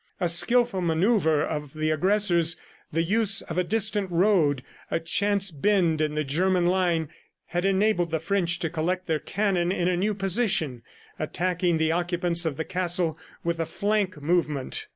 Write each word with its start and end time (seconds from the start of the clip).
A 0.19 0.27
skillful 0.27 0.81
manoeuver 0.81 1.43
of 1.45 1.75
the 1.75 1.91
aggressors, 1.91 2.55
the 2.91 3.03
use 3.03 3.41
of 3.43 3.59
a 3.59 3.63
distant 3.63 4.09
road, 4.09 4.63
a 4.89 4.99
chance 4.99 5.51
bend 5.51 6.01
in 6.01 6.15
the 6.15 6.23
German 6.23 6.65
line 6.65 7.09
had 7.45 7.65
enabled 7.65 8.09
the 8.09 8.17
French 8.19 8.57
to 8.61 8.69
collect 8.71 9.05
their 9.05 9.19
cannon 9.19 9.71
in 9.71 9.87
a 9.87 9.95
new 9.95 10.15
position, 10.15 10.81
attacking 11.19 11.77
the 11.77 11.91
occupants 11.91 12.47
of 12.47 12.57
the 12.57 12.65
castle 12.65 13.15
with 13.43 13.59
a 13.59 13.65
flank 13.67 14.19
movement. 14.19 14.87